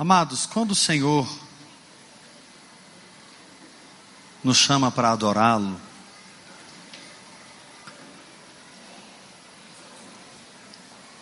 [0.00, 1.28] Amados, quando o Senhor
[4.42, 5.78] nos chama para adorá-lo,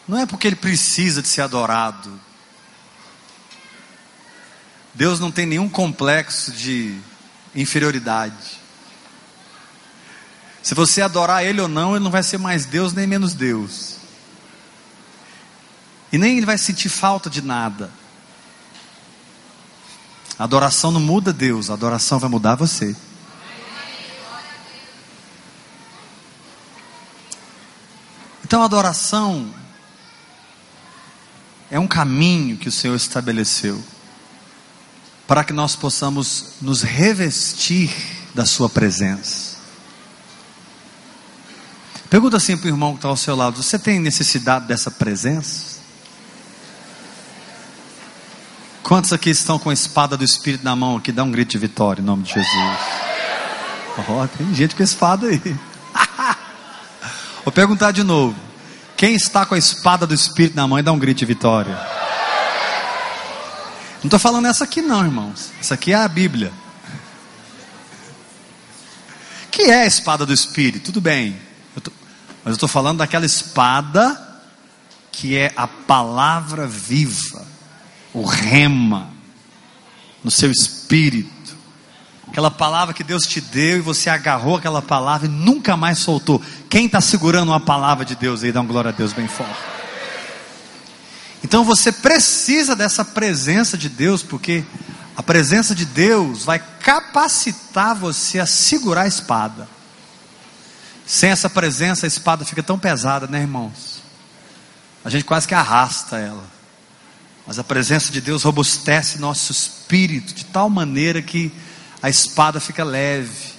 [0.07, 2.21] não é porque ele precisa de ser adorado.
[4.95, 7.01] Deus não tem nenhum complexo de
[7.57, 8.61] inferioridade.
[10.63, 13.97] Se você adorar Ele ou não, Ele não vai ser mais Deus nem menos Deus.
[16.13, 17.98] E nem Ele vai sentir falta de nada.
[20.39, 22.95] A adoração não muda Deus, a adoração vai mudar você.
[28.45, 29.53] Então a adoração
[31.71, 33.83] é um caminho que o Senhor estabeleceu
[35.27, 37.95] para que nós possamos nos revestir
[38.35, 39.59] da Sua presença.
[42.09, 45.78] Pergunta assim para o irmão que está ao seu lado: Você tem necessidade dessa presença?
[48.89, 51.13] Quantos aqui estão com a espada do Espírito na mão aqui?
[51.13, 52.79] Dá um grito de vitória em nome de Jesus.
[53.99, 55.43] Oh, tem gente com espada aí.
[57.45, 58.35] Vou perguntar de novo.
[58.97, 61.75] Quem está com a espada do Espírito na mão e dá um grito de vitória?
[63.99, 65.51] Não estou falando essa aqui não, irmãos.
[65.61, 66.51] Essa aqui é a Bíblia.
[69.51, 70.87] Que é a espada do Espírito?
[70.87, 71.39] Tudo bem.
[71.77, 71.93] Eu tô,
[72.43, 74.19] mas eu estou falando daquela espada
[75.13, 77.48] que é a palavra viva
[78.13, 79.11] o rema
[80.23, 81.57] no seu espírito.
[82.29, 86.43] Aquela palavra que Deus te deu e você agarrou aquela palavra e nunca mais soltou.
[86.69, 88.53] Quem está segurando uma palavra de Deus aí?
[88.53, 89.79] Dá uma glória a Deus bem forte.
[91.43, 94.65] Então você precisa dessa presença de Deus, porque
[95.17, 99.69] a presença de Deus vai capacitar você a segurar a espada.
[101.07, 104.03] Sem essa presença, a espada fica tão pesada, né, irmãos?
[105.05, 106.58] A gente quase que arrasta ela.
[107.49, 111.51] Mas a presença de Deus robustece nosso espírito de tal maneira que
[112.03, 113.55] a espada fica leve.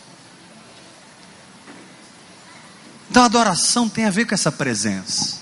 [3.10, 5.40] Então a adoração tem a ver com essa presença,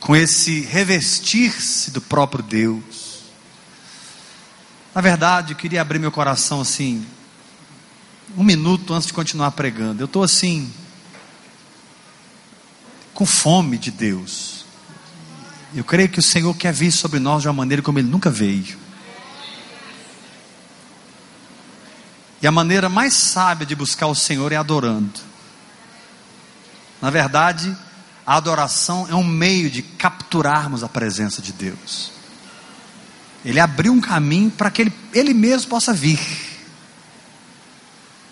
[0.00, 3.20] com esse revestir-se do próprio Deus.
[4.92, 7.06] Na verdade, eu queria abrir meu coração assim,
[8.36, 10.02] um minuto antes de continuar pregando.
[10.02, 10.68] Eu estou assim,
[13.14, 14.66] com fome de Deus.
[15.74, 18.30] Eu creio que o Senhor quer vir sobre nós de uma maneira como Ele nunca
[18.30, 18.78] veio.
[22.40, 25.20] E a maneira mais sábia de buscar o Senhor é adorando.
[27.02, 27.76] Na verdade,
[28.26, 32.12] a adoração é um meio de capturarmos a presença de Deus.
[33.44, 36.18] Ele abriu um caminho para que ele, ele mesmo possa vir.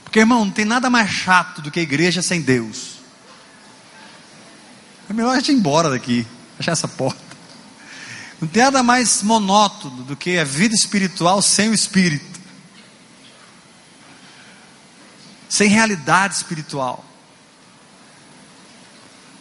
[0.05, 2.97] Porque, irmão, não tem nada mais chato do que a igreja sem Deus.
[5.09, 6.27] É melhor a gente ir embora daqui,
[6.57, 7.26] fechar essa porta.
[8.41, 12.41] Não tem nada mais monótono do que a vida espiritual sem o espírito,
[15.49, 17.05] sem realidade espiritual.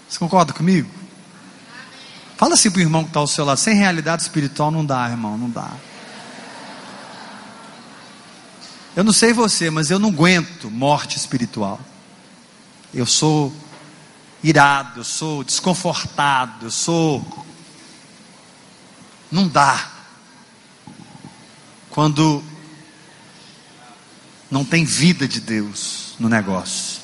[0.07, 0.89] Você concorda comigo?
[2.37, 5.09] Fala assim para o irmão que está ao seu lado: sem realidade espiritual não dá,
[5.09, 5.71] irmão, não dá.
[8.95, 11.79] Eu não sei você, mas eu não aguento morte espiritual.
[12.93, 13.53] Eu sou
[14.41, 17.44] irado, eu sou desconfortado, eu sou
[19.31, 19.91] não dá.
[21.89, 22.43] Quando
[24.49, 27.01] não tem vida de Deus no negócio.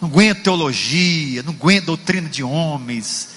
[0.00, 3.28] Não aguento teologia, não aguento doutrina de homens.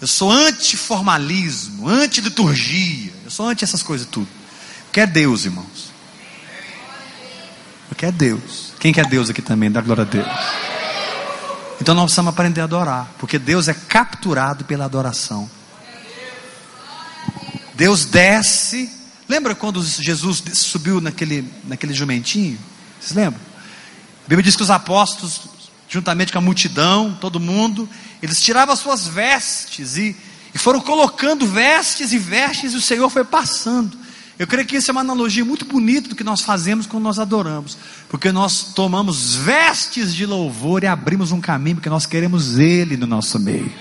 [0.00, 3.12] Eu sou anti-formalismo, anti-liturgia.
[3.24, 4.28] Eu sou anti essas coisas tudo.
[4.92, 5.90] Quer Deus, irmãos.
[7.90, 8.72] Eu quero Deus.
[8.78, 9.70] Quem quer Deus aqui também?
[9.70, 10.26] Dá glória a Deus.
[11.80, 15.50] Então nós precisamos aprender a adorar, porque Deus é capturado pela adoração.
[17.76, 18.90] Deus desce.
[19.28, 22.58] Lembra quando Jesus subiu naquele, naquele jumentinho?
[22.98, 23.40] Vocês lembram?
[24.24, 25.42] A Bíblia diz que os apóstolos,
[25.88, 27.88] juntamente com a multidão, todo mundo,
[28.22, 30.16] eles tiravam as suas vestes e,
[30.54, 33.96] e foram colocando vestes e vestes, e o Senhor foi passando.
[34.38, 37.18] Eu creio que isso é uma analogia muito bonita do que nós fazemos quando nós
[37.18, 37.76] adoramos,
[38.08, 43.06] porque nós tomamos vestes de louvor e abrimos um caminho, porque nós queremos Ele no
[43.06, 43.72] nosso meio.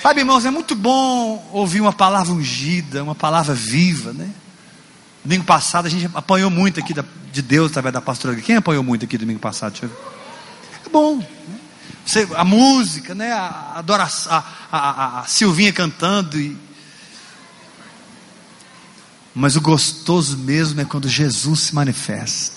[0.00, 4.30] Sabe, irmãos, é muito bom ouvir uma palavra ungida, uma palavra viva, né?
[5.24, 6.94] Domingo passado a gente apanhou muito aqui
[7.32, 8.36] de Deus através da pastora.
[8.36, 9.90] Quem apanhou muito aqui domingo passado?
[10.86, 11.16] É bom.
[11.16, 11.26] Né?
[12.06, 13.32] Você, a música, né?
[13.32, 16.38] A, a, a, a Silvinha cantando.
[16.38, 16.56] E...
[19.34, 22.56] Mas o gostoso mesmo é quando Jesus se manifesta.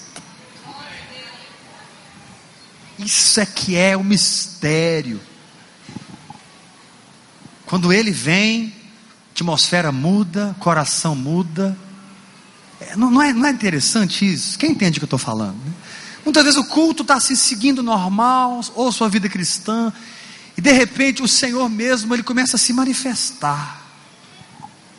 [3.00, 5.20] Isso é que é o mistério.
[7.72, 8.74] Quando ele vem,
[9.32, 11.74] atmosfera muda, coração muda.
[12.82, 14.60] É, não, não, é, não é interessante isso?
[14.60, 15.56] Quem entende o que eu estou falando?
[15.56, 15.72] Né?
[16.26, 19.94] Muitas vezes o culto está se seguindo normal, ou sua vida cristã,
[20.58, 23.82] e de repente o Senhor mesmo ele começa a se manifestar.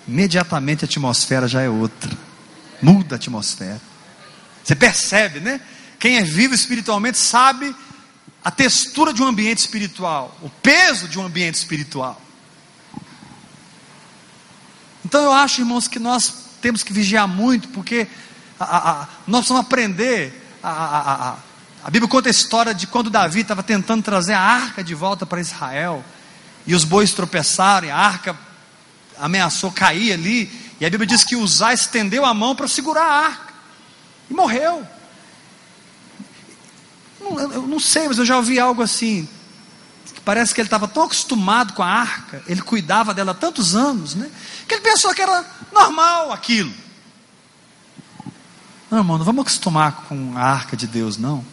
[0.08, 2.10] Imediatamente a atmosfera já é outra.
[2.80, 3.82] Muda a atmosfera.
[4.64, 5.60] Você percebe, né?
[5.98, 7.76] Quem é vivo espiritualmente sabe
[8.42, 12.21] a textura de um ambiente espiritual, o peso de um ambiente espiritual.
[15.12, 16.32] Então eu acho, irmãos, que nós
[16.62, 18.08] temos que vigiar muito, porque
[18.58, 18.64] a,
[19.02, 20.42] a, nós precisamos aprender.
[20.64, 21.36] A,
[21.84, 25.26] a Bíblia conta a história de quando Davi estava tentando trazer a arca de volta
[25.26, 26.02] para Israel,
[26.66, 28.34] e os bois tropeçaram, e a arca
[29.18, 30.50] ameaçou cair ali,
[30.80, 33.52] e a Bíblia diz que Uzá estendeu a mão para segurar a arca,
[34.30, 34.82] e morreu.
[37.20, 39.28] Eu não sei, mas eu já ouvi algo assim.
[40.24, 44.14] Parece que ele estava tão acostumado com a arca, ele cuidava dela há tantos anos,
[44.14, 44.30] né?
[44.68, 46.72] Que ele pensou que era normal aquilo.
[48.90, 51.44] Não, irmão, não vamos acostumar com a arca de Deus, não.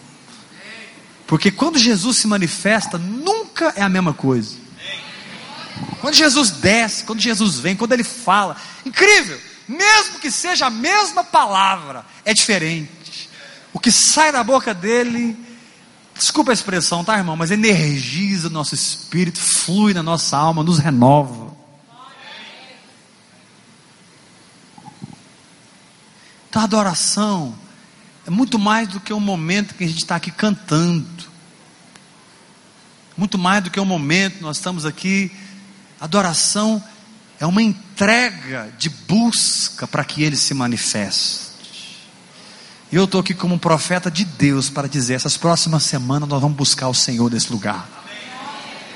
[1.25, 4.55] Porque quando Jesus se manifesta, nunca é a mesma coisa.
[6.01, 8.55] Quando Jesus desce, quando Jesus vem, quando ele fala,
[8.85, 13.29] incrível, mesmo que seja a mesma palavra, é diferente.
[13.71, 15.37] O que sai da boca dele
[16.19, 17.37] Desculpa a expressão, tá, irmão?
[17.37, 21.55] Mas energiza o nosso espírito, flui na nossa alma, nos renova.
[26.49, 27.55] Então, a adoração
[28.27, 31.07] é muito mais do que um momento que a gente está aqui cantando.
[33.15, 35.31] Muito mais do que um momento, nós estamos aqui.
[36.01, 36.83] Adoração
[37.39, 41.48] é uma entrega de busca para que ele se manifeste.
[42.91, 46.57] E eu estou aqui como profeta de Deus para dizer: essas próximas semanas nós vamos
[46.57, 47.87] buscar o Senhor nesse lugar.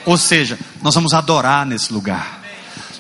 [0.06, 2.42] Ou seja, nós vamos adorar nesse lugar.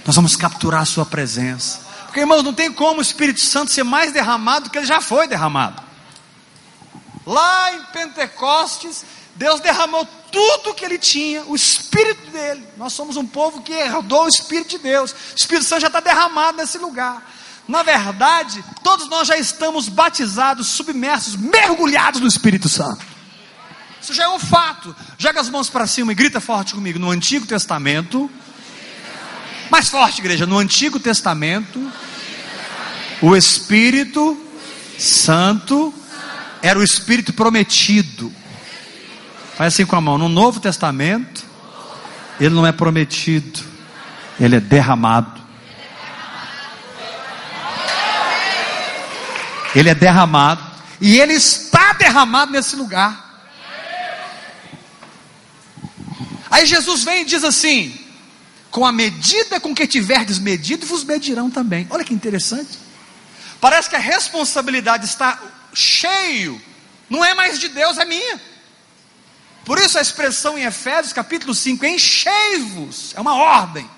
[0.05, 1.81] Nós vamos capturar a Sua presença.
[2.05, 5.01] Porque, irmãos, não tem como o Espírito Santo ser mais derramado do que ele já
[5.01, 5.81] foi derramado.
[7.25, 9.03] Lá em Pentecostes,
[9.35, 12.63] Deus derramou tudo que ele tinha, o Espírito dele.
[12.77, 15.11] Nós somos um povo que herdou o Espírito de Deus.
[15.11, 17.23] O Espírito Santo já está derramado nesse lugar.
[17.67, 23.05] Na verdade, todos nós já estamos batizados, submersos, mergulhados no Espírito Santo.
[24.01, 24.93] Isso já é um fato.
[25.17, 26.99] Joga as mãos para cima e grita forte comigo.
[26.99, 28.29] No Antigo Testamento,
[29.71, 30.45] mais forte, igreja.
[30.45, 31.89] No Antigo Testamento,
[33.21, 34.37] o Espírito
[34.99, 35.93] Santo
[36.61, 38.31] era o Espírito prometido.
[39.55, 40.17] Faz assim com a mão.
[40.17, 41.45] No Novo Testamento,
[42.39, 43.61] ele não é prometido,
[44.39, 45.42] ele é derramado.
[49.75, 50.63] Ele é derramado.
[51.01, 53.23] E ele está derramado nesse lugar.
[56.49, 57.97] Aí Jesus vem e diz assim:
[58.69, 61.87] Com a medida com que tiverdes medido, vos medirão também.
[61.89, 62.77] Olha que interessante.
[63.59, 65.39] Parece que a responsabilidade está
[65.73, 66.61] cheio,
[67.09, 68.39] não é mais de Deus, é minha.
[69.65, 73.89] Por isso a expressão em Efésios capítulo 5, enchei-vos, é uma ordem.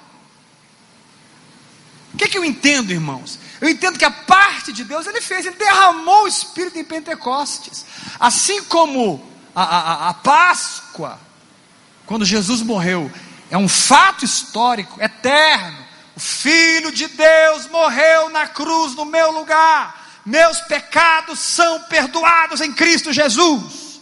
[2.36, 3.40] Que eu entendo, irmãos?
[3.62, 7.86] Eu entendo que a parte de Deus ele fez, ele derramou o Espírito em Pentecostes.
[8.20, 11.18] Assim como a, a, a Páscoa,
[12.06, 13.10] quando Jesus morreu,
[13.50, 15.78] é um fato histórico, eterno.
[16.14, 20.20] O Filho de Deus morreu na cruz no meu lugar.
[20.26, 24.02] Meus pecados são perdoados em Cristo Jesus.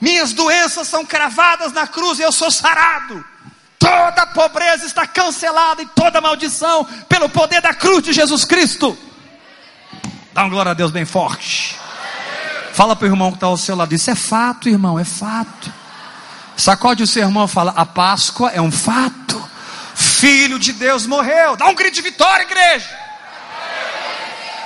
[0.00, 3.22] Minhas doenças são cravadas na cruz e eu sou sarado.
[3.78, 8.98] Toda pobreza está cancelada e toda maldição pelo poder da cruz de Jesus Cristo.
[10.32, 11.76] Dá uma glória a Deus bem forte.
[12.72, 13.94] Fala para o irmão que está ao seu lado.
[13.94, 15.72] Isso é fato, irmão, é fato.
[16.56, 19.48] Sacode o seu irmão e fala: A Páscoa é um fato.
[19.94, 21.56] Filho de Deus morreu.
[21.56, 22.88] Dá um grito de vitória, igreja.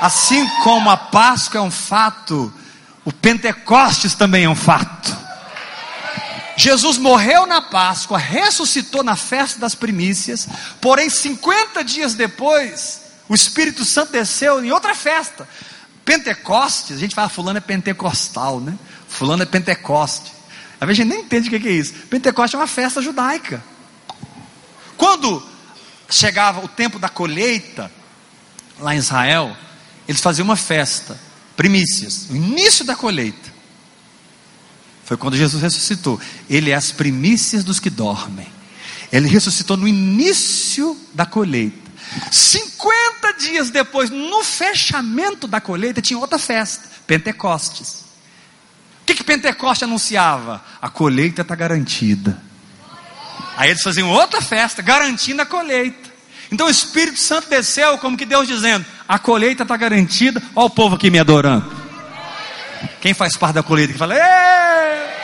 [0.00, 2.52] Assim como a Páscoa é um fato,
[3.04, 5.16] o Pentecostes também é um fato.
[6.62, 10.46] Jesus morreu na Páscoa, ressuscitou na festa das primícias,
[10.80, 15.48] porém 50 dias depois, o Espírito Santo desceu em outra festa.
[16.04, 18.78] Pentecostes, a gente fala fulano é pentecostal, né?
[19.08, 20.32] Fulano é pentecoste.
[20.80, 21.94] A gente nem entende o que é isso.
[22.08, 23.60] Pentecoste é uma festa judaica.
[24.96, 25.44] Quando
[26.08, 27.90] chegava o tempo da colheita,
[28.78, 29.56] lá em Israel,
[30.06, 31.18] eles faziam uma festa,
[31.56, 33.51] primícias, o início da colheita.
[35.04, 36.20] Foi quando Jesus ressuscitou.
[36.48, 38.46] Ele é as primícias dos que dormem.
[39.12, 41.90] Ele ressuscitou no início da colheita.
[42.30, 48.02] 50 dias depois, no fechamento da colheita, tinha outra festa, Pentecostes.
[49.02, 50.62] O que, que Pentecoste anunciava?
[50.80, 52.40] A colheita está garantida.
[53.56, 56.10] Aí eles faziam outra festa, garantindo a colheita.
[56.50, 60.70] Então o Espírito Santo desceu, como que Deus dizendo: a colheita está garantida, olha o
[60.70, 61.81] povo aqui me adorando.
[63.00, 65.22] Quem faz parte da colheita que fala, Êêê!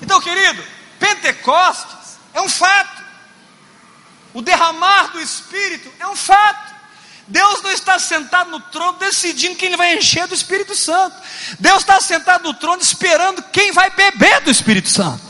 [0.00, 0.62] Então, querido,
[0.98, 3.02] Pentecostes é um fato.
[4.32, 6.74] O derramar do Espírito é um fato.
[7.26, 11.14] Deus não está sentado no trono decidindo quem vai encher do Espírito Santo.
[11.58, 15.28] Deus está sentado no trono esperando quem vai beber do Espírito Santo.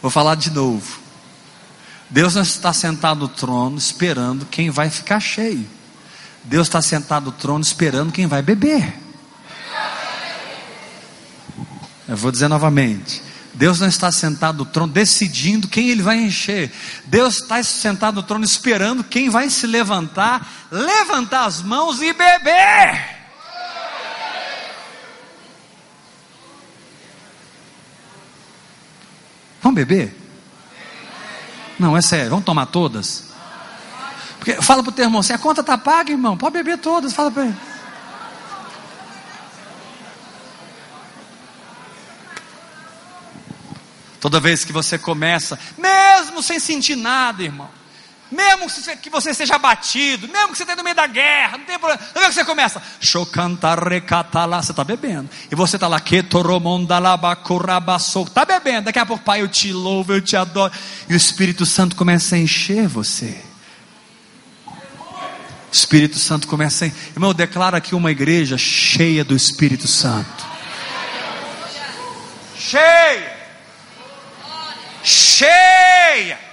[0.00, 1.07] Vou falar de novo.
[2.10, 5.68] Deus não está sentado no trono esperando quem vai ficar cheio.
[6.44, 8.94] Deus está sentado no trono esperando quem vai beber.
[12.08, 13.22] Eu vou dizer novamente.
[13.52, 16.72] Deus não está sentado no trono decidindo quem ele vai encher.
[17.04, 23.18] Deus está sentado no trono esperando quem vai se levantar, levantar as mãos e beber.
[29.60, 30.27] Vamos beber?
[31.78, 33.28] Não, é sério, vamos tomar todas?
[34.38, 37.12] Porque, fala para o teu irmão assim: a conta está paga, irmão, pode beber todas.
[37.12, 37.56] Fala para ele.
[44.20, 47.70] Toda vez que você começa, mesmo sem sentir nada, irmão,
[48.30, 48.66] mesmo
[49.00, 52.02] que você seja abatido, mesmo que você esteja no meio da guerra, não tem problema.
[52.08, 55.30] Toda vez que você começa, você está bebendo.
[55.50, 55.98] E você está lá,
[58.28, 58.82] está bebendo.
[58.82, 60.72] Daqui a pouco, Pai, eu te louvo, eu te adoro.
[61.08, 63.42] E o Espírito Santo começa a encher você.
[64.66, 66.88] O Espírito Santo começa a.
[66.88, 70.46] Irmão, eu declaro aqui uma igreja cheia do Espírito Santo.
[72.56, 73.38] Cheia
[75.08, 76.47] cheia.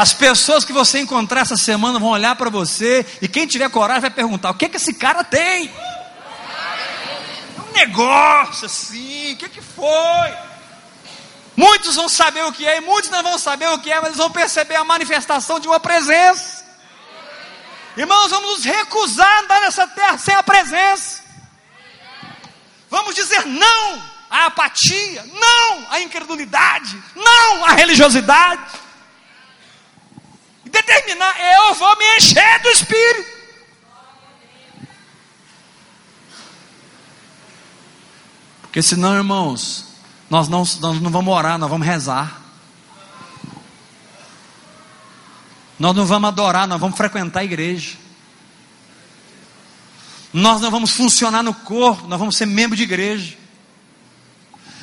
[0.00, 4.00] As pessoas que você encontrar essa semana vão olhar para você e quem tiver coragem
[4.00, 5.70] vai perguntar: o que que esse cara tem?
[7.58, 10.32] Um negócio assim, o que que foi?
[11.54, 14.06] Muitos vão saber o que é e muitos não vão saber o que é, mas
[14.06, 16.64] eles vão perceber a manifestação de uma presença.
[17.94, 21.20] Irmãos, vamos nos recusar a andar nessa terra sem a presença.
[22.88, 28.79] Vamos dizer não a apatia, não a incredulidade, não a religiosidade.
[30.90, 33.40] Determinar, eu vou me encher do Espírito.
[38.62, 39.84] Porque senão, irmãos,
[40.28, 42.40] nós não, nós não vamos orar, nós vamos rezar.
[45.78, 47.96] Nós não vamos adorar, nós vamos frequentar a igreja.
[50.32, 53.36] Nós não vamos funcionar no corpo, nós vamos ser membro de igreja.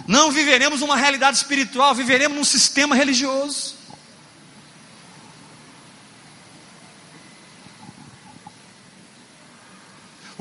[0.08, 3.76] Não viveremos uma realidade espiritual, viveremos num sistema religioso.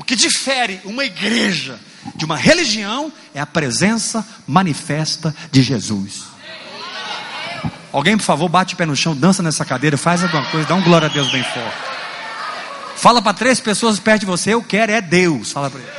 [0.07, 1.77] Que difere uma igreja
[2.15, 6.23] de uma religião é a presença manifesta de Jesus.
[7.91, 10.75] Alguém, por favor, bate o pé no chão, dança nessa cadeira, faz alguma coisa, dá
[10.75, 11.77] um glória a Deus bem forte.
[12.95, 15.51] Fala para três pessoas perto de você, eu quero é Deus.
[15.51, 15.89] Fala para ele.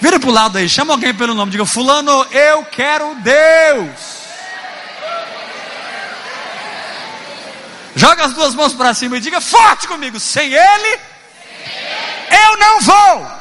[0.00, 4.19] Vira para o lado aí, chama alguém pelo nome, diga: Fulano, eu quero Deus.
[8.00, 11.00] Joga as duas mãos para cima e diga forte comigo: sem Ele,
[12.30, 13.40] eu não vou.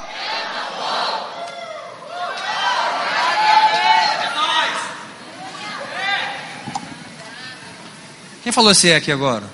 [8.43, 9.49] Quem falou esse é aqui agora?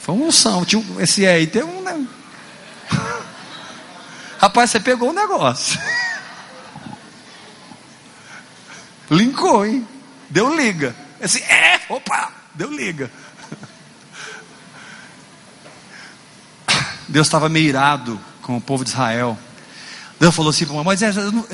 [0.00, 0.64] Foi um unção.
[0.98, 1.82] Esse é aí tem um.
[1.82, 2.06] Né?
[4.40, 5.78] Rapaz, você pegou um negócio.
[9.10, 9.86] Linkou, hein?
[10.30, 10.96] Deu liga.
[11.20, 13.10] Assim, é, opa, deu liga.
[17.14, 19.38] Deus estava meio irado com o povo de Israel.
[20.18, 21.46] Deus falou assim para Moisés: eu não,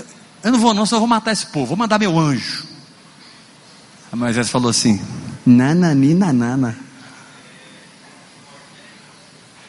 [0.42, 2.64] eu não vou, não, só vou matar esse povo, vou mandar meu anjo.
[4.10, 4.98] A Moisés falou assim:
[5.44, 6.78] nanani, nanana.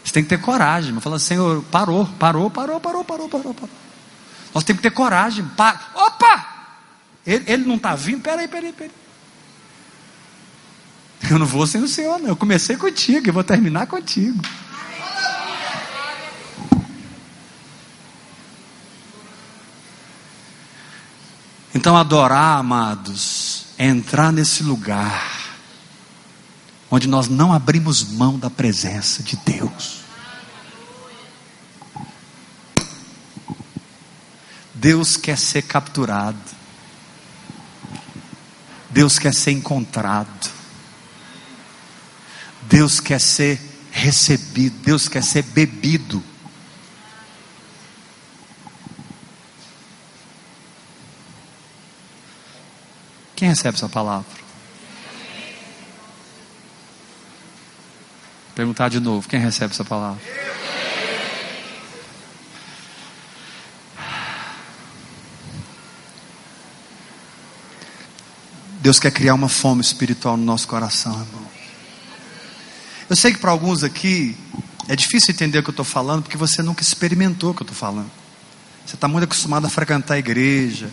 [0.01, 0.97] Você tem que ter coragem.
[1.01, 3.69] Fala, Senhor, parou, parou, parou, parou, parou, parou, parou.
[4.53, 5.43] Nós temos que ter coragem.
[5.57, 5.77] Pa...
[5.93, 6.45] Opa!
[7.27, 8.21] Ele, ele não está vindo?
[8.21, 8.91] Peraí, peraí, peraí.
[11.29, 12.29] Eu não vou sem o Senhor, não.
[12.29, 14.41] Eu comecei contigo, eu vou terminar contigo.
[21.81, 25.57] Então, adorar, amados, é entrar nesse lugar
[26.91, 30.01] onde nós não abrimos mão da presença de Deus.
[34.75, 36.37] Deus quer ser capturado.
[38.91, 40.51] Deus quer ser encontrado.
[42.61, 43.59] Deus quer ser
[43.91, 44.77] recebido.
[44.83, 46.23] Deus quer ser bebido.
[53.41, 54.29] Quem recebe essa palavra?
[58.53, 60.21] Perguntar de novo: quem recebe essa palavra?
[68.79, 71.47] Deus quer criar uma fome espiritual no nosso coração, irmão.
[73.09, 74.37] Eu sei que para alguns aqui
[74.87, 77.65] é difícil entender o que eu estou falando, porque você nunca experimentou o que eu
[77.65, 78.11] estou falando.
[78.85, 80.91] Você está muito acostumado a frequentar a igreja,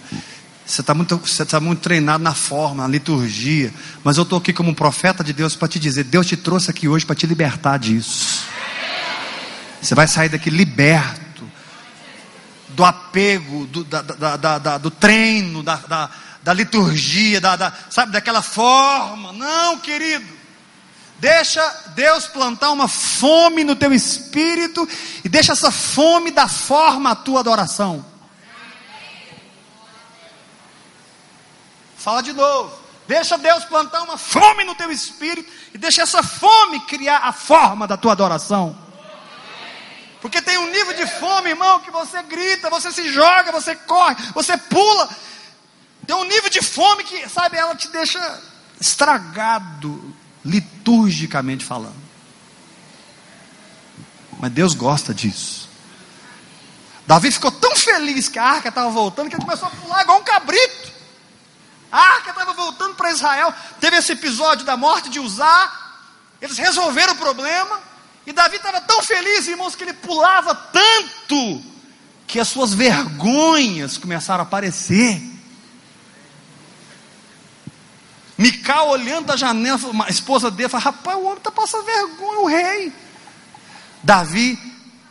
[0.68, 3.72] você está muito, você tá muito treinado na forma, na liturgia.
[4.04, 6.86] Mas eu estou aqui como profeta de Deus para te dizer: Deus te trouxe aqui
[6.86, 8.44] hoje para te libertar disso.
[9.80, 11.42] Você vai sair daqui liberto
[12.68, 16.10] do apego, do, da, da, da, do treino, da,
[16.42, 19.32] da liturgia, da, sabe, daquela forma.
[19.32, 20.26] Não, querido.
[21.18, 21.62] Deixa
[21.96, 24.86] Deus plantar uma fome no teu espírito
[25.24, 28.04] e deixa essa fome dar forma à tua adoração.
[31.98, 32.72] Fala de novo.
[33.06, 37.86] Deixa Deus plantar uma fome no teu espírito e deixa essa fome criar a forma
[37.86, 38.76] da tua adoração.
[40.20, 44.16] Porque tem um nível de fome, irmão, que você grita, você se joga, você corre,
[44.34, 45.08] você pula.
[46.06, 48.42] Tem um nível de fome que, sabe, ela te deixa
[48.80, 50.14] estragado,
[50.44, 51.96] liturgicamente falando.
[54.38, 55.68] Mas Deus gosta disso.
[57.06, 60.18] Davi ficou tão feliz que a arca estava voltando que ele começou a pular igual
[60.20, 60.87] um cabrito.
[61.90, 63.52] A arca estava voltando para Israel.
[63.80, 65.72] Teve esse episódio da morte de Uzá.
[66.40, 67.80] Eles resolveram o problema.
[68.26, 71.62] E Davi estava tão feliz, irmãos, que ele pulava tanto
[72.26, 75.20] que as suas vergonhas começaram a aparecer.
[78.36, 82.46] Mical olhando da janela, a esposa dele, fala: Rapaz, o homem está passando vergonha, o
[82.46, 82.92] rei.
[84.02, 84.58] Davi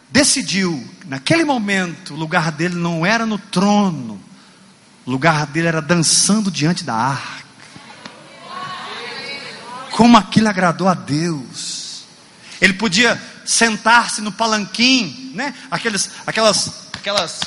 [0.10, 4.24] decidiu, naquele momento, o lugar dele não era no trono,
[5.08, 7.48] o lugar dele era dançando diante da arca.
[9.92, 12.04] Como aquilo agradou a Deus.
[12.60, 15.56] Ele podia sentar-se no palanquim, né?
[15.72, 17.40] Aqueles, aquelas, aquelas,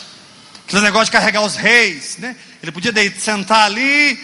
[0.64, 2.34] aqueles negócios de carregar os reis, né?
[2.62, 4.18] Ele podia sentar ali,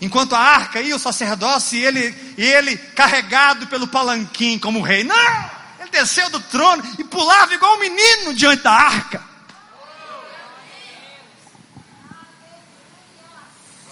[0.00, 5.04] enquanto a arca ia o sacerdócio e ele, e ele carregado pelo palanquim como rei.
[5.04, 5.50] Não!
[5.78, 9.29] Ele desceu do trono e pulava igual um menino diante da arca.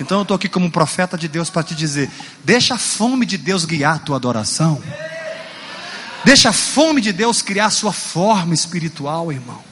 [0.00, 2.10] Então eu estou aqui como profeta de Deus para te dizer:
[2.44, 4.82] deixa a fome de Deus guiar a tua adoração.
[6.24, 9.62] Deixa a fome de Deus criar a sua forma espiritual, irmão.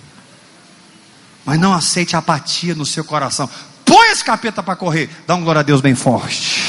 [1.45, 3.49] Mas não aceite apatia no seu coração.
[3.85, 5.09] Põe esse capeta para correr.
[5.27, 6.63] Dá um glória a Deus bem forte.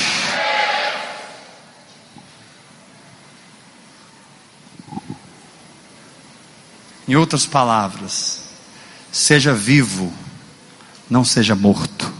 [7.08, 8.41] Em outras palavras,
[9.12, 10.12] seja vivo,
[11.10, 12.16] não seja morto.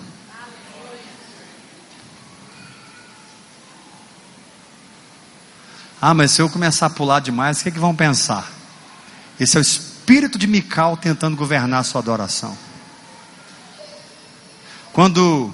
[6.01, 8.51] Ah, mas se eu começar a pular demais, o que, é que vão pensar?
[9.39, 12.55] Esse é o espírito de Mical tentando governar a sua adoração.
[14.93, 15.53] Quando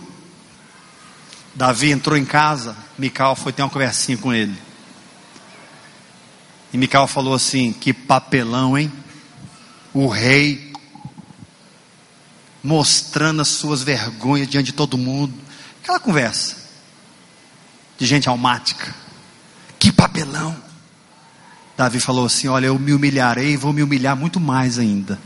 [1.56, 4.58] Davi entrou em casa, Mical foi ter uma conversinha com ele.
[6.74, 8.92] E Mical falou assim: Que papelão, hein?
[9.94, 10.74] O rei
[12.64, 15.34] mostrando as suas vergonhas diante de todo mundo.
[15.82, 16.56] Aquela conversa
[17.98, 19.03] de gente almática.
[19.96, 20.56] Papelão!
[21.76, 25.20] Davi falou assim: Olha, eu me humilharei vou me humilhar muito mais ainda.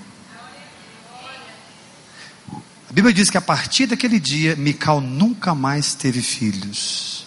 [2.89, 7.25] A Bíblia diz que a partir daquele dia, Mical nunca mais teve filhos.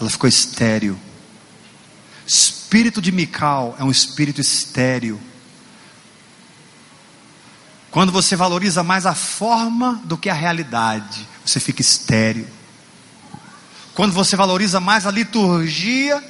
[0.00, 0.96] Ela ficou estéril.
[2.26, 5.20] Espírito de Mical é um espírito estéril.
[7.90, 12.46] Quando você valoriza mais a forma do que a realidade, você fica estéril.
[13.94, 16.22] Quando você valoriza mais a liturgia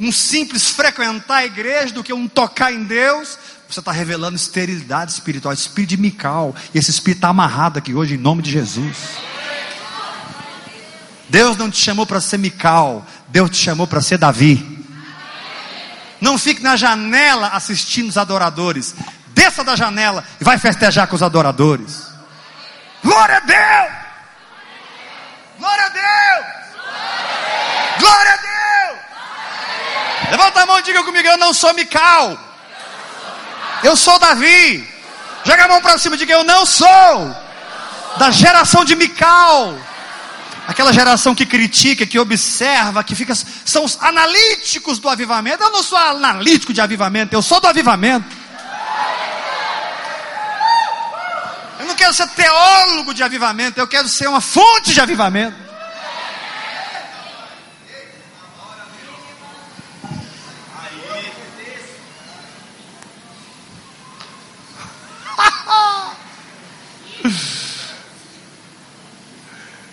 [0.00, 5.12] um simples frequentar a igreja do que um tocar em Deus, você está revelando esterilidade
[5.12, 6.54] espiritual, espírito de Mical.
[6.72, 8.96] E esse espírito está amarrado aqui hoje em nome de Jesus.
[11.28, 14.78] Deus não te chamou para ser Mical, Deus te chamou para ser Davi.
[16.20, 18.94] Não fique na janela assistindo os adoradores.
[19.28, 22.08] Desça da janela e vai festejar com os adoradores.
[23.04, 23.92] Glória a Deus!
[25.58, 26.46] Glória a Deus!
[28.00, 28.48] Glória a Deus!
[30.38, 32.38] Levanta a mão e diga comigo: Eu não sou Mical.
[33.82, 34.88] Eu sou Davi.
[35.44, 37.36] Joga a mão para cima e diga: Eu não sou
[38.16, 39.76] da geração de Mical.
[40.68, 43.34] Aquela geração que critica, que observa, que fica.
[43.34, 45.64] São os analíticos do avivamento.
[45.64, 48.36] Eu não sou analítico de avivamento, eu sou do avivamento.
[51.80, 55.67] Eu não quero ser teólogo de avivamento, eu quero ser uma fonte de avivamento.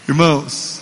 [0.08, 0.82] Irmãos,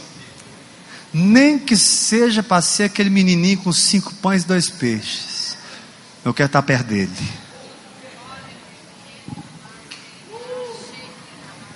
[1.13, 5.57] nem que seja para ser aquele menininho com cinco pães e dois peixes,
[6.25, 7.43] eu quero estar perto dele.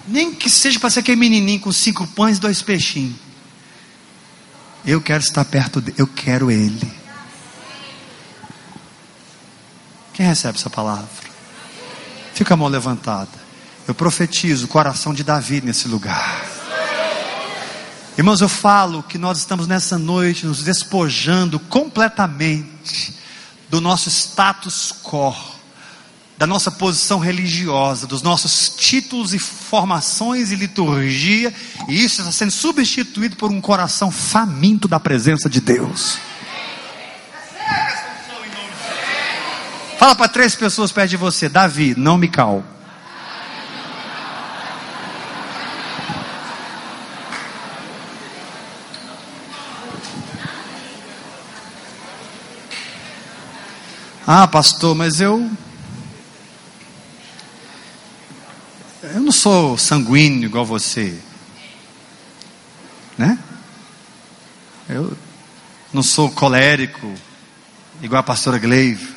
[0.07, 3.15] Nem que seja para ser aquele menininho com cinco pães e dois peixinhos.
[4.86, 6.93] Eu quero estar perto dele, eu quero ele.
[10.13, 11.10] Quem recebe essa palavra?
[12.33, 13.29] Fica a mão levantada.
[13.88, 16.46] Eu profetizo o coração de Davi nesse lugar.
[18.17, 23.13] Irmãos, eu falo que nós estamos nessa noite nos despojando completamente
[23.69, 25.36] do nosso status quo
[26.36, 31.51] da nossa posição religiosa, dos nossos títulos e formações e liturgia,
[31.88, 36.19] e isso está sendo substituído por um coração faminto da presença de Deus.
[39.97, 42.63] Fala para três pessoas perto de você, Davi, não me cal.
[54.29, 55.49] Ah, pastor, mas eu
[59.01, 61.17] Eu não sou sanguíneo igual você.
[63.17, 63.39] Né?
[64.89, 65.17] Eu
[65.93, 67.13] não sou colérico
[68.01, 69.15] igual a pastora Gleive.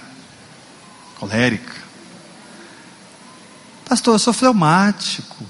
[1.18, 1.74] Colérica.
[3.84, 5.44] Pastor, eu sou fleumático.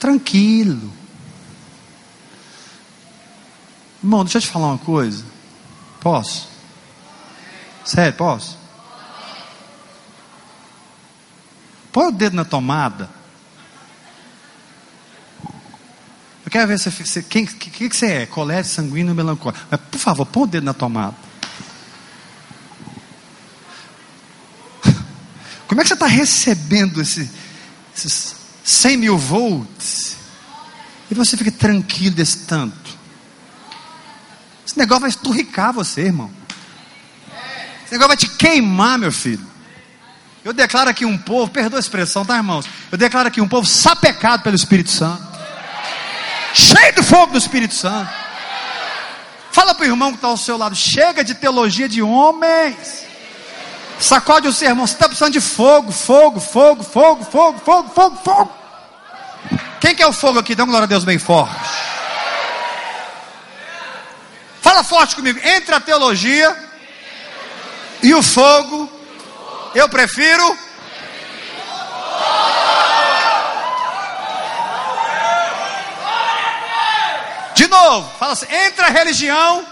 [0.00, 0.90] Tranquilo.
[4.02, 5.24] Irmão, deixa eu te falar uma coisa.
[6.00, 6.55] Posso?
[7.86, 8.58] Sério, posso?
[11.92, 13.08] Põe o dedo na tomada.
[16.44, 19.64] Eu quero ver se você, quem que, que, que você é, colérico, sanguíneo, melancólico.
[19.70, 21.14] Mas, por favor, põe o dedo na tomada.
[25.68, 27.30] Como é que você está recebendo esse,
[27.96, 30.16] esses 100 mil volts?
[31.08, 32.98] E você fica tranquilo desse tanto.
[34.66, 36.45] Esse negócio vai esturricar você, irmão.
[37.86, 39.46] Esse negócio vai te queimar, meu filho.
[40.44, 42.66] Eu declaro aqui um povo, perdoa a expressão, tá, irmãos?
[42.90, 45.22] Eu declaro aqui um povo sapecado pelo Espírito Santo,
[46.52, 48.10] cheio do fogo do Espírito Santo.
[49.52, 53.04] Fala para o irmão que está ao seu lado, chega de teologia de homens.
[54.00, 58.20] Sacode o seu irmão, você está precisando de fogo, fogo, fogo, fogo, fogo, fogo, fogo,
[58.24, 58.52] fogo.
[59.80, 60.56] Quem quer o fogo aqui?
[60.56, 61.54] Dá uma glória a Deus bem forte.
[64.60, 65.38] Fala forte comigo.
[65.44, 66.65] Entre a teologia
[68.06, 68.88] e o fogo
[69.74, 70.58] eu prefiro.
[77.56, 79.66] De novo, fala assim: entre a religião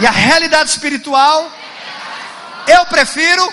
[0.00, 1.48] e a realidade espiritual,
[2.66, 3.52] eu prefiro.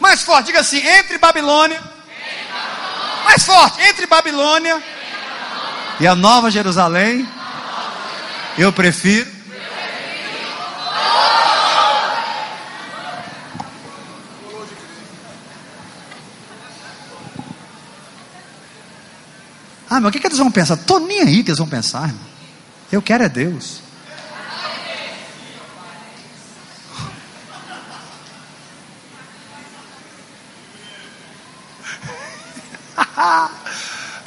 [0.00, 1.80] Mais forte, diga assim: entre Babilônia.
[3.24, 4.82] Mais forte, entre Babilônia
[6.00, 7.26] e a Nova Jerusalém.
[8.56, 9.34] Eu prefiro.
[19.90, 20.74] Ah, mas o que, que eles vão pensar?
[20.74, 22.26] Estou nem aí que eles vão pensar, irmão.
[22.90, 23.80] Eu quero é Deus.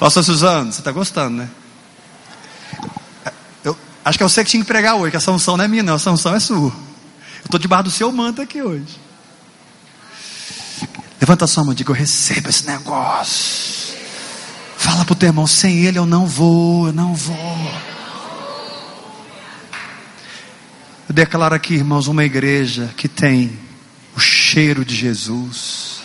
[0.07, 1.49] Pastor Suzano, você está gostando, né?
[4.05, 5.83] Acho que é você que tinha que pregar hoje, que a sanção não é minha,
[5.83, 6.69] não, a sanção é sua.
[6.69, 8.97] Eu estou debaixo do seu manto aqui hoje.
[11.19, 13.97] Levanta a sua mão e diga: Eu recebo esse negócio.
[14.77, 17.71] Fala para o teu irmão: sem ele eu não vou, eu não vou.
[21.09, 23.59] Eu declaro aqui, irmãos, uma igreja que tem
[24.15, 25.99] o cheiro de Jesus,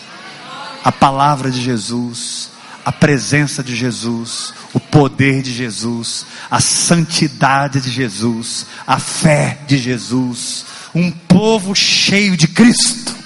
[0.82, 2.31] a palavra de Jesus,
[2.84, 9.78] a presença de Jesus, o poder de Jesus, a santidade de Jesus, a fé de
[9.78, 10.64] Jesus,
[10.94, 13.21] um povo cheio de Cristo.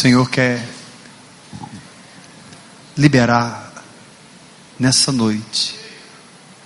[0.00, 0.66] Senhor quer
[2.96, 3.70] liberar
[4.78, 5.78] nessa noite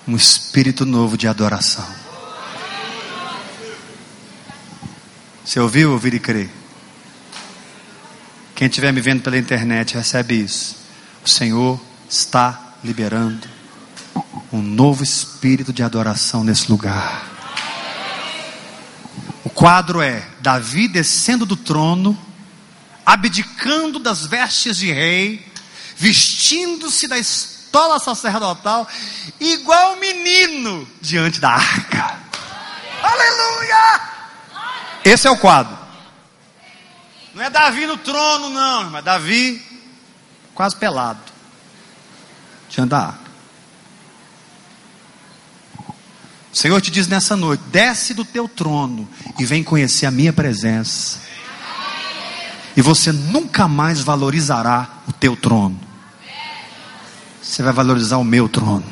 [0.07, 1.85] um espírito novo de adoração.
[5.45, 6.49] Você ouviu, ouvir e crer?
[8.55, 10.77] Quem estiver me vendo pela internet recebe isso.
[11.25, 13.49] O Senhor está liberando
[14.53, 17.29] um novo espírito de adoração nesse lugar.
[19.53, 22.17] quadro é Davi descendo do trono,
[23.05, 25.47] abdicando das vestes de rei,
[25.97, 28.89] vestindo-se da estola sacerdotal,
[29.41, 32.19] igual menino diante da arca.
[33.03, 34.01] Aleluia!
[35.05, 35.77] Esse é o quadro.
[37.35, 39.61] Não é Davi no trono, não, mas Davi
[40.55, 41.21] quase pelado
[42.71, 43.25] diante da arca.
[46.53, 50.33] O Senhor te diz nessa noite: desce do teu trono e vem conhecer a minha
[50.33, 51.24] presença.
[52.77, 55.79] E você nunca mais valorizará o teu trono.
[57.41, 58.85] Você vai valorizar o meu trono.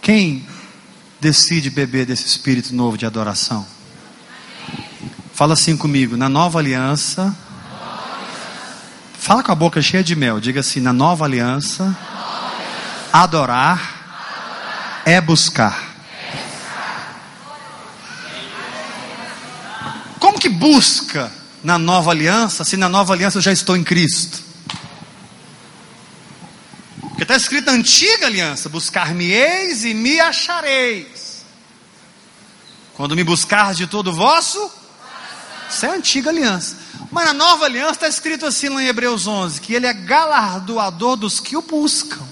[0.00, 0.46] Quem
[1.20, 3.66] decide beber desse espírito novo de adoração?
[5.34, 7.36] Fala assim comigo, na nova aliança,
[9.28, 10.40] Fala com a boca cheia de mel.
[10.40, 11.94] Diga assim: na nova aliança,
[13.12, 15.78] adorar é buscar.
[20.18, 24.42] Como que busca na nova aliança, se na nova aliança eu já estou em Cristo?
[27.18, 31.44] Porque está escrito na antiga aliança: buscar-me-eis e me achareis.
[32.94, 34.70] Quando me buscar de todo o vosso,
[35.70, 36.76] isso é a antiga aliança.
[37.10, 41.16] Mas na nova aliança está escrito assim lá em Hebreus 11: que ele é galardoador
[41.16, 42.26] dos que o buscam.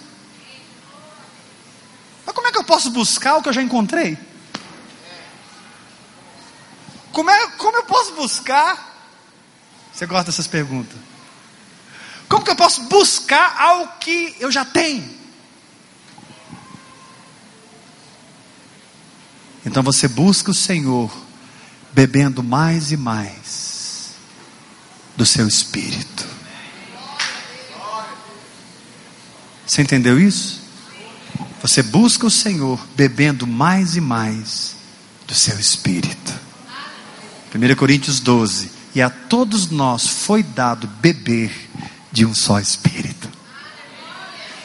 [2.24, 4.18] Mas como é que eu posso buscar o que eu já encontrei?
[7.16, 7.48] Como, é,
[8.16, 8.94] buscar?
[9.92, 10.98] Você gosta dessas perguntas?
[12.28, 15.08] Como que eu posso buscar algo que eu já tenho?
[19.64, 21.12] Então você busca o Senhor,
[21.92, 24.12] bebendo mais e mais
[25.16, 26.26] do seu espírito.
[29.66, 30.62] Você entendeu isso?
[31.60, 34.76] Você busca o Senhor bebendo mais e mais
[35.26, 36.45] do seu espírito.
[37.54, 41.52] 1 Coríntios 12: E a todos nós foi dado beber
[42.12, 43.28] de um só espírito.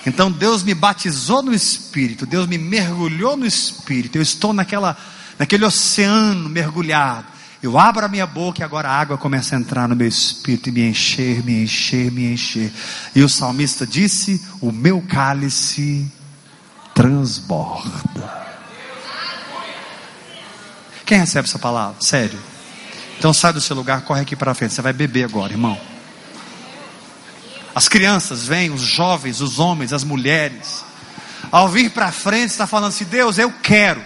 [0.05, 4.17] Então Deus me batizou no espírito, Deus me mergulhou no espírito.
[4.17, 4.97] Eu estou naquela
[5.37, 7.25] naquele oceano mergulhado.
[7.63, 10.69] Eu abro a minha boca e agora a água começa a entrar no meu espírito
[10.69, 12.71] e me encher, me encher, me encher.
[13.15, 16.11] E o salmista disse: O meu cálice
[16.93, 18.41] transborda.
[21.05, 21.97] Quem recebe essa palavra?
[21.99, 22.50] Sério.
[23.21, 24.73] Então sai do seu lugar, corre aqui para frente.
[24.73, 25.79] Você vai beber agora, irmão.
[27.75, 30.83] As crianças vêm, os jovens, os homens, as mulheres.
[31.51, 34.03] Ao vir para frente, está falando assim: Deus, eu quero.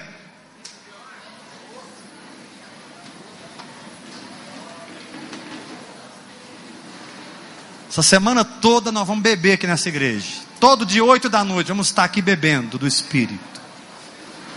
[7.89, 10.41] Essa semana toda nós vamos beber aqui nessa igreja.
[10.59, 13.61] Todo de oito da noite vamos estar aqui bebendo do Espírito.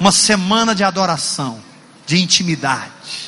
[0.00, 1.62] Uma semana de adoração,
[2.04, 3.27] de intimidade.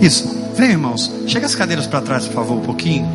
[0.00, 0.40] Isso.
[0.54, 1.10] Vem, irmãos.
[1.26, 3.06] Chega as cadeiras para trás, por favor, um pouquinho.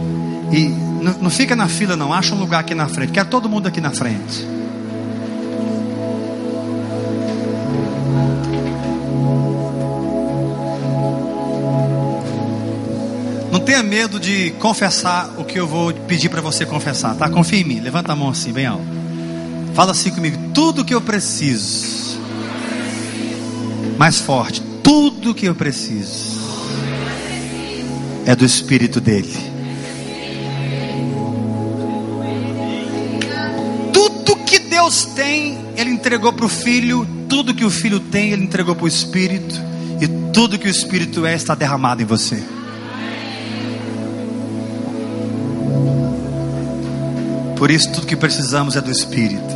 [0.51, 0.67] E
[1.03, 2.13] não, não fica na fila, não.
[2.13, 3.11] Acha um lugar aqui na frente.
[3.11, 4.47] Quero todo mundo aqui na frente.
[13.51, 17.29] Não tenha medo de confessar o que eu vou pedir para você confessar, tá?
[17.29, 17.79] Confia em mim.
[17.79, 19.04] Levanta a mão assim, bem alto.
[19.75, 20.37] Fala assim comigo.
[20.53, 22.17] Tudo que eu preciso.
[23.97, 24.61] Mais forte.
[24.81, 26.39] Tudo que eu preciso
[28.25, 29.35] é do Espírito dele.
[33.91, 37.05] Tudo que Deus tem, Ele entregou para o Filho.
[37.27, 39.61] Tudo que o Filho tem, Ele entregou para o Espírito.
[39.99, 42.41] E tudo que o Espírito é, está derramado em você.
[47.57, 49.54] Por isso, tudo que precisamos é do Espírito.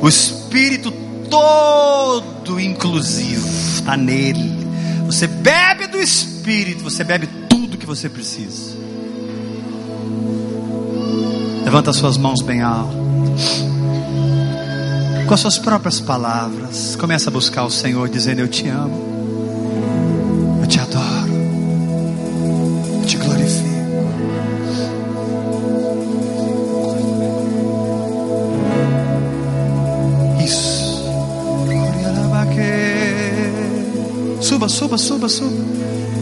[0.00, 0.92] O Espírito
[1.30, 4.66] todo inclusivo está nele.
[5.06, 8.76] Você bebe do Espírito, você bebe tudo que você precisa.
[11.64, 12.96] Levanta suas mãos bem alto.
[15.26, 19.05] Com as suas próprias palavras, começa a buscar o Senhor dizendo: Eu te amo,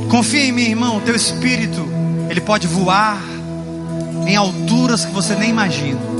[0.09, 1.01] Confia em mim, irmão.
[1.01, 1.87] Teu espírito,
[2.31, 3.23] ele pode voar
[4.27, 6.01] em alturas que você nem imagina.
[6.01, 6.15] Eu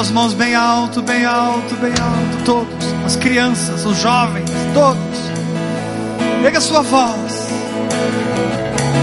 [0.00, 5.18] suas mãos bem alto, bem alto, bem alto, todos, as crianças, os jovens, todos.
[6.42, 7.50] Pega sua voz.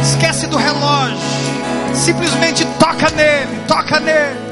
[0.01, 1.19] Esquece do relógio.
[1.93, 4.46] Simplesmente toca nele, toca nele.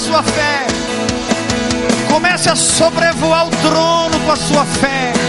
[0.00, 0.66] Sua fé.
[2.08, 5.19] Comece a sobrevoar o trono com a sua fé.